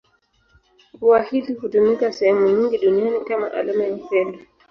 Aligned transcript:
Ua 1.01 1.21
hili 1.21 1.53
hutumika 1.53 2.11
sehemu 2.13 2.49
nyingi 2.49 2.77
duniani 2.77 3.19
kama 3.25 3.51
alama 3.51 3.83
ya 3.83 3.93
upendo. 3.95 4.39